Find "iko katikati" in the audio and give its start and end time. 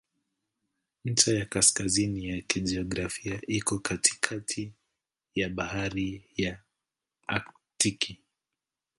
3.47-4.73